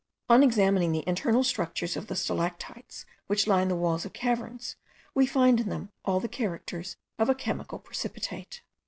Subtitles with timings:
[0.29, 4.75] On examining the internal structure of the stalactites which line the walls of caverns,
[5.13, 8.63] we find in them all the characters of a chemical precipitate.